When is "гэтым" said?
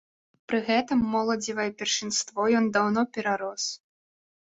0.69-1.03